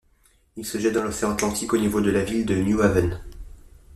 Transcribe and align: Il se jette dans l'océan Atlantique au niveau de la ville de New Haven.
Il 0.55 0.65
se 0.65 0.79
jette 0.79 0.93
dans 0.95 1.03
l'océan 1.03 1.29
Atlantique 1.33 1.73
au 1.73 1.77
niveau 1.77 2.01
de 2.01 2.09
la 2.09 2.23
ville 2.23 2.43
de 2.43 2.55
New 2.55 2.81
Haven. 2.81 3.21